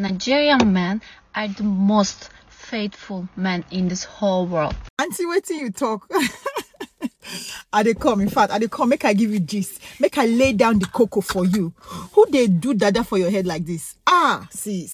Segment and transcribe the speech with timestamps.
[0.00, 1.02] Nigerian men
[1.34, 4.74] are the most faithful men in this whole world.
[4.98, 6.10] Auntie, waiting you talk.
[7.72, 9.80] Are they come, in fact, I they come, make I give you gist.
[10.00, 11.72] Make I lay down the cocoa for you.
[12.14, 13.94] Who they do dada for your head like this?
[14.06, 14.92] Ah, sis.